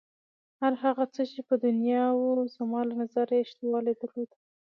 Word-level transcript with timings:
هر 0.61 0.73
هغه 0.83 1.05
څه 1.13 1.21
چې 1.31 1.39
په 1.49 1.55
دنیا 1.65 2.03
کې 2.13 2.19
و 2.39 2.51
زما 2.55 2.81
له 2.89 2.93
نظره 3.01 3.33
یې 3.39 3.47
شتوالی 3.51 3.93
درلود. 4.01 4.29